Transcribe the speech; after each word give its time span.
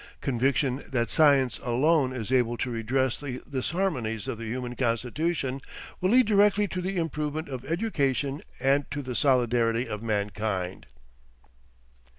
Conviction 0.19 0.83
that 0.89 1.11
science 1.11 1.59
alone 1.59 2.11
is 2.11 2.31
able 2.31 2.57
to 2.57 2.71
redress 2.71 3.17
the 3.19 3.39
disharmonies 3.47 4.27
of 4.27 4.39
the 4.39 4.45
human 4.47 4.75
constitution 4.75 5.61
will 5.99 6.09
lead 6.09 6.25
directly 6.25 6.67
to 6.69 6.81
the 6.81 6.97
improvement 6.97 7.47
of 7.47 7.63
education 7.65 8.41
and 8.59 8.89
to 8.89 9.03
the 9.03 9.13
solidarity 9.15 9.87
of 9.87 10.01
mankind. 10.01 10.87